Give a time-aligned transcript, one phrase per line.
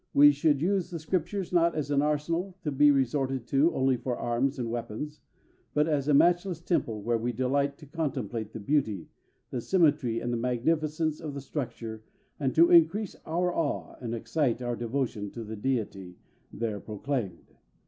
[0.15, 4.17] We should use the Scriptures not as an arsenal, to be resorted to only for
[4.17, 5.19] arms and weapons,
[5.75, 9.09] but as a matchless temple where we delight to contemplate the beauty,
[9.51, 12.03] the symmetry, and the magnificence of the structure,
[12.39, 16.17] and to increase our awe and excite our devotion to the Deity
[16.51, 17.51] there proclaimed.